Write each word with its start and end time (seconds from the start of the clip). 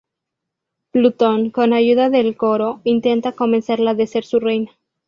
Plutón, 0.91 1.51
con 1.51 1.73
ayuda 1.73 2.09
del 2.09 2.35
coro, 2.35 2.81
intenta 2.85 3.33
convencerla 3.33 3.93
de 3.93 4.07
ser 4.07 4.25
su 4.25 4.39
reina. 4.39 4.71